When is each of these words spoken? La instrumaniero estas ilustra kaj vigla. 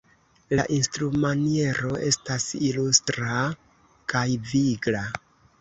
La 0.59 0.63
instrumaniero 0.77 1.91
estas 2.07 2.47
ilustra 2.71 3.45
kaj 4.15 4.25
vigla. 4.55 5.07